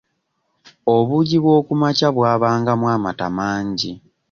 Obuugi 0.95 1.37
bw'okumakya 1.43 2.09
bwabangamu 2.15 2.85
amata 2.95 3.27
mangi. 3.37 3.91